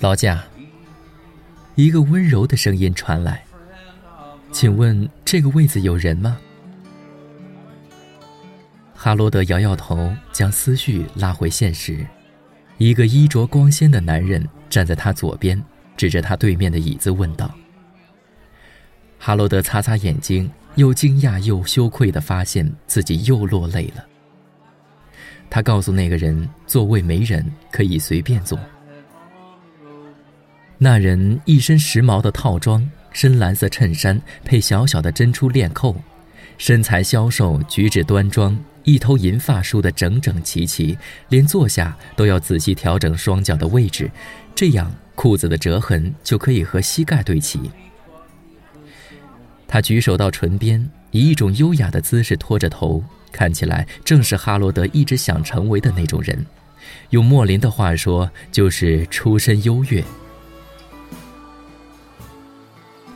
[0.00, 0.44] 劳驾，
[1.74, 3.42] 一个温柔的声音传来。
[4.52, 6.38] 请问这个位子有人吗？
[8.94, 12.06] 哈罗德摇摇头，将思绪拉回现实。
[12.78, 15.62] 一个衣着光鲜的男人站在他左边，
[15.96, 17.50] 指着他对面的椅子问道。
[19.18, 24.04] 哈罗德擦擦眼睛，又惊讶又羞愧地发现自己又落泪了。
[25.48, 28.58] 他告诉那个人，座位没人，可以随便坐。
[30.78, 32.88] 那人一身时髦的套装。
[33.12, 35.96] 深蓝色衬衫配小小的珍珠链扣，
[36.58, 38.54] 身材消瘦，举止端庄，
[38.84, 40.98] 一头银发梳得整整齐齐，
[41.30, 44.10] 连坐下都要仔细调整双脚的位置，
[44.54, 47.58] 这样裤子的折痕就可以和膝盖对齐。
[49.66, 53.02] 他举手到唇边，以一种优雅的姿势托着头，
[53.36, 56.46] 看起来正是哈罗德一直想成为的那种人，
[57.10, 60.02] 用莫林的话说，就是出身优越。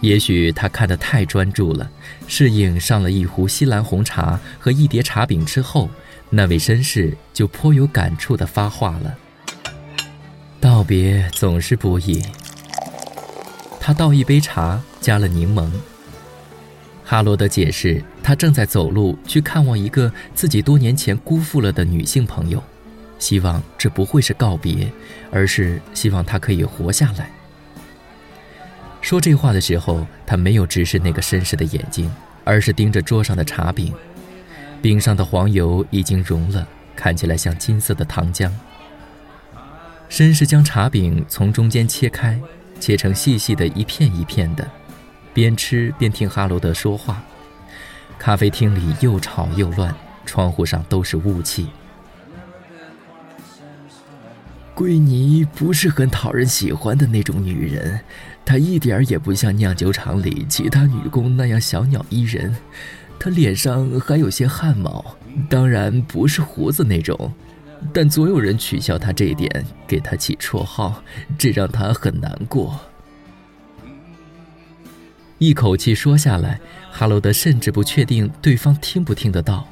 [0.00, 1.88] 也许他看得太专注了，
[2.26, 5.88] 适应上了一壶西兰红茶和一碟茶饼之后，
[6.30, 9.16] 那位绅士就颇有感触地发话了
[10.60, 12.20] ：“道别总是不易。”
[13.78, 15.70] 他倒一杯茶，加了柠檬。
[17.10, 22.62] 哈罗德解释，他正在走路去看望一个自己多年前辜负了的女性朋友，
[23.18, 24.92] 希望这不会是告别，
[25.30, 27.30] 而是希望她可以活下来。
[29.00, 32.14] 说这话的时候，他没有直视那个绅士的眼睛，
[32.44, 33.90] 而是盯着桌上的茶饼，
[34.82, 38.50] 饼上的黄油已经融了，看起来像金色的糖浆。
[40.10, 42.38] 绅士将茶饼从中间切开，
[42.78, 44.70] 切成细细的一片一片的，
[45.38, 47.22] 边吃边听哈罗德说话。
[48.18, 49.94] 咖啡厅里又吵又乱，
[50.26, 51.68] 窗户上都是雾气。
[54.74, 58.00] 桂妮不是很讨人喜欢的那种女人，
[58.44, 62.56] 她一点也不像酿酒厂里其他女工那样小鸟依人。
[63.16, 65.04] 她脸上还有些汗毛，
[65.48, 67.32] 当然不是胡子那种，
[67.92, 71.00] 但总有人取笑她这一点，给她起绰号，
[71.38, 72.76] 这让她很难过。
[75.38, 76.58] 一口气说下来，
[76.90, 79.66] 哈罗德甚至不确定对方听不听得到。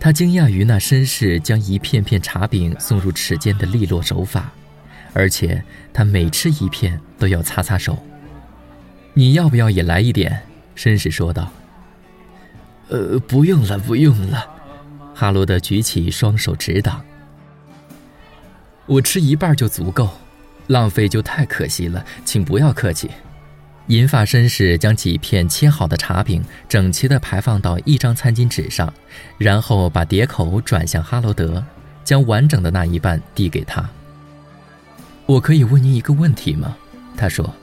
[0.00, 4.52] 他惊讶于那绅士将一片片茶饼送入齿间的利落手法，
[5.12, 7.98] 而且他每吃一片都要擦擦手。
[9.14, 10.42] 你要不要也来一点？
[10.76, 11.52] 绅士说道。
[12.88, 14.48] 呃，不用了，不用了。
[15.14, 17.04] 哈罗德举起双手直挡。
[18.86, 20.08] 我吃一半就足够，
[20.68, 23.10] 浪费就太可惜了，请不要客气。
[23.88, 28.92] 银发绅士将几片切好的茶饼整齐地排放到一张餐巾纸上，
[29.38, 31.64] 然后把碟口转向哈罗德，
[32.04, 33.88] 将完整的那一半递给他。
[35.24, 36.76] 我可以问您一个问题吗？
[37.16, 37.54] 他说：“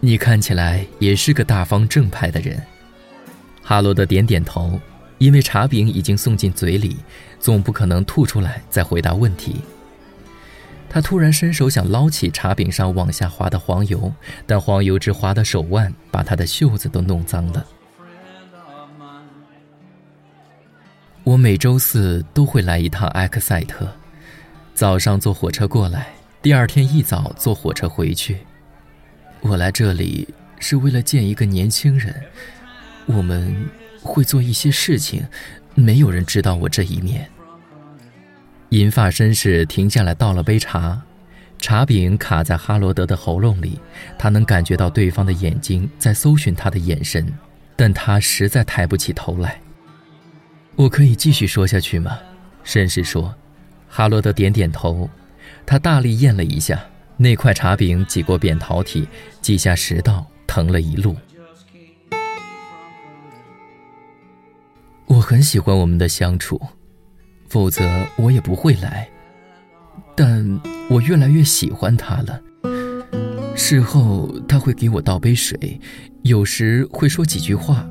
[0.00, 2.60] 你看起来也是个大方正派的人。”
[3.62, 4.80] 哈罗德点点头，
[5.18, 6.96] 因为茶饼已经送进嘴里，
[7.38, 9.56] 总不可能吐出来再回答问题。
[10.88, 14.12] 他突然伸手想捞起茶饼上往下滑的黄油，
[14.46, 17.66] 但黄油直滑的手腕把他的袖子都弄脏了。
[21.22, 23.86] 我每周四都会来一趟埃克塞特，
[24.74, 26.06] 早上坐火车过来，
[26.40, 28.38] 第二天一早坐火车回去。
[29.40, 30.28] 我来这里
[30.60, 32.14] 是为了见一个年轻人，
[33.06, 33.68] 我们
[34.00, 35.26] 会做一些事情，
[35.74, 37.28] 没有人知道我这一面。
[38.70, 41.00] 银发绅士停下来倒了杯茶，
[41.58, 43.78] 茶饼卡在哈罗德的喉咙里，
[44.18, 47.32] 他能感觉到对方的眼睛在搜寻他的眼神，
[47.76, 49.60] 但他实在抬不起头来。
[50.74, 52.18] 我可以继续说下去吗？
[52.64, 53.34] 绅士说。
[53.88, 55.08] 哈罗德点点头，
[55.64, 56.84] 他大力咽了一下，
[57.16, 59.08] 那块茶饼挤过扁桃体，
[59.40, 61.16] 挤下食道，疼了一路。
[65.06, 66.60] 我很喜欢我们的相处。
[67.56, 69.08] 否则我也不会来，
[70.14, 70.60] 但
[70.90, 72.38] 我越来越喜欢他了。
[73.56, 75.80] 事后他会给我倒杯水，
[76.20, 77.88] 有时会说几句话。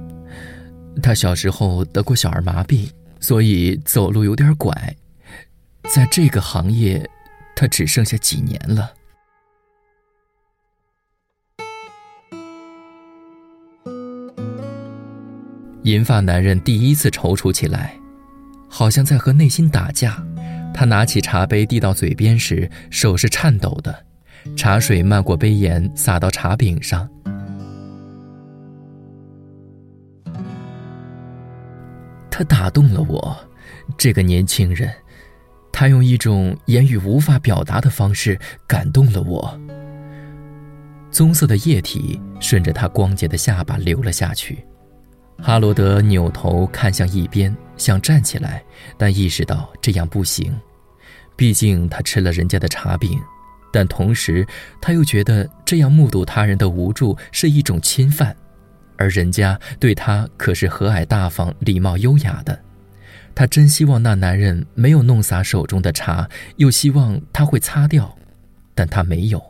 [1.01, 4.95] 他小时候得过小儿麻痹，所以走路有点拐。
[5.89, 7.03] 在这个行业，
[7.55, 8.93] 他只剩下几年了。
[15.81, 17.99] 银发男人第一次踌躇起来。
[18.77, 20.21] 好像在和内心打架。
[20.73, 24.05] 他拿起茶杯递到嘴边时，手是颤抖的，
[24.57, 27.09] 茶水漫过杯沿，洒到茶饼上。
[32.29, 33.37] 他打动了我，
[33.97, 34.91] 这个年轻人，
[35.71, 38.37] 他用一种言语无法表达的方式
[38.67, 39.57] 感动了我。
[41.09, 44.65] 棕色的液体顺着他光洁的下巴流了下去。
[45.41, 48.63] 哈罗德扭头看向一边，想站起来，
[48.97, 50.55] 但意识到这样不行，
[51.35, 53.19] 毕竟他吃了人家的茶饼。
[53.71, 54.47] 但同时，
[54.79, 58.33] 他又觉得这样目睹他人的无助是一种侵犯，
[58.95, 62.57] 而人家对他可是和蔼大方、礼貌优雅的。
[63.35, 68.17] 他真希望那男人没有弄洒手中的茶，又希望他会擦掉，
[68.73, 69.43] 但他没有，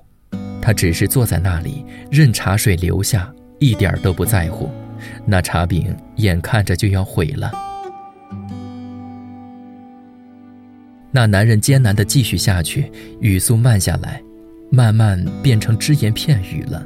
[0.60, 4.72] 他只是坐在那里，任茶水流下，一点都不在乎。
[5.25, 7.52] 那茶饼眼看着就要毁了。
[11.12, 12.92] 那男人艰难的继续下去，
[13.22, 14.22] 语速慢下来，
[14.69, 16.86] 慢慢变成只言片语了。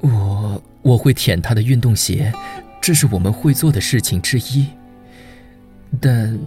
[0.00, 2.32] 我我会舔他的运动鞋，
[2.80, 4.66] 这是我们会做的事情之一。
[6.00, 6.38] 但，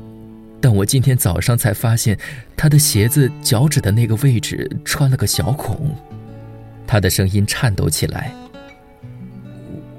[0.59, 2.17] 但我今天早上才发现，
[2.57, 5.95] 他的鞋子脚趾的那个位置穿了个小孔。
[6.85, 8.33] 他的声音颤抖起来。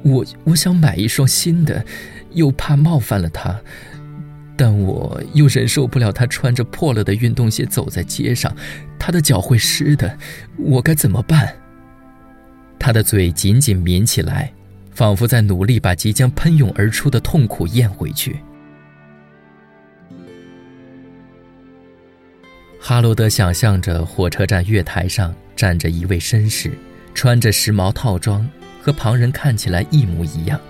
[0.03, 1.85] 我我想买一双新的，
[2.33, 3.61] 又怕冒犯了他。
[4.57, 8.55] 但我又忍受不了他穿着破了的运动鞋走在街上，
[8.99, 10.19] 他的脚会湿的，
[10.59, 11.55] 我该怎么办？
[12.79, 14.53] 他的嘴紧紧抿起来，
[14.93, 18.39] 仿佛在努力把即将喷涌而出的痛苦咽回去。
[22.79, 26.71] 哈罗德想象着火车站月台上站着一位绅士，
[27.15, 28.47] 穿着时髦套装，
[28.81, 30.61] 和旁人看起来一模一样。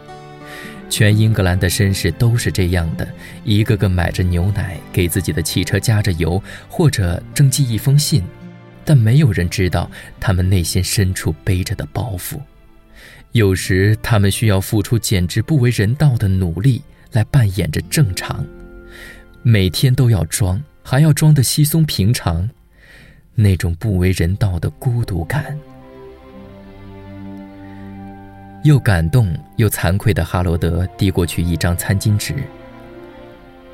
[0.88, 3.08] 全英格兰的绅士都是这样的，
[3.44, 8.24] 一个个买着牛奶，给自己的汽车加着油，或者正寄一封信，
[8.84, 12.40] 但没有人知道他们内心深处背着的包袱。
[13.30, 16.82] 有时他们需要付出简直不为人道的努力
[17.12, 18.44] 来扮演着正常，
[19.42, 22.50] 每天都要装，还要装得稀松平常，
[23.36, 25.56] 那种不为人道的孤独感。
[28.62, 32.34] 又感动又惭愧的哈罗德递过去一张餐巾纸。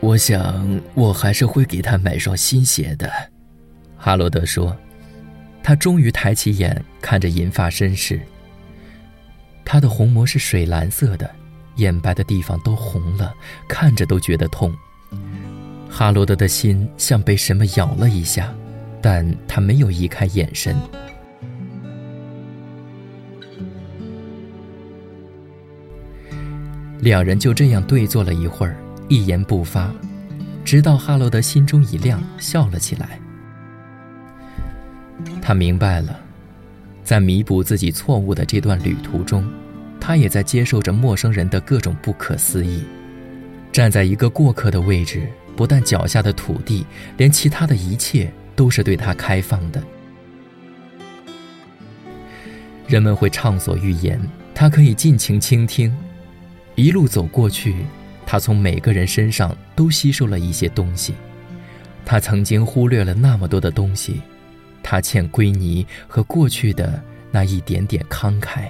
[0.01, 3.11] 我想，我还是会给他买双新鞋的，
[3.97, 4.77] 哈罗德说。
[5.63, 8.21] 他终于抬起眼看着银发绅士。
[9.65, 11.29] 他的虹膜是水蓝色的，
[11.75, 13.35] 眼白的地方都红了，
[13.67, 14.73] 看着都觉得痛。
[15.91, 18.55] 哈罗德的心像被什么咬了一下，
[19.03, 20.77] 但他没有移开眼神。
[27.01, 28.77] 两人就这样对坐了一会儿，
[29.09, 29.93] 一言不发，
[30.65, 33.21] 直到哈罗德心中一亮，笑了起来。
[35.41, 36.19] 他明白了，
[37.05, 39.47] 在弥补自己错误的这段旅途中，
[40.01, 42.85] 他也在接受着陌生人的各种不可思议。
[43.71, 46.87] 站在一个过客的位置，不但脚下的土地，
[47.19, 49.83] 连其他的一切都是对他开放的。
[52.89, 54.21] 人们会畅所欲言，
[54.55, 55.95] 他可以尽情倾听。
[56.77, 57.85] 一路走过去，
[58.25, 61.15] 他从每个人身上都吸收了一些东西。
[62.05, 64.21] 他曾经忽略了那么多的东西，
[64.83, 67.03] 他欠归尼和过去的
[67.33, 68.69] 那一点点慷慨。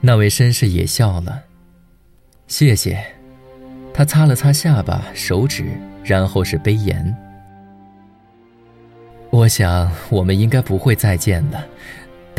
[0.00, 1.42] 那位绅士也笑了，
[2.46, 3.02] 谢谢。
[3.94, 5.66] 他擦了擦下巴、手指，
[6.02, 7.14] 然后是杯沿。
[9.30, 11.64] 我想，我们应该不会再见了。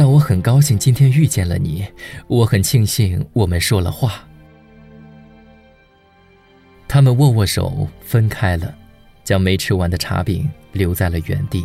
[0.04, 1.86] 但我很高兴今天遇见了你，
[2.26, 4.28] 我很庆幸我们说了话。
[6.88, 8.74] 他们握握手，分开了，
[9.24, 11.64] 将没吃完的茶饼留在了原地。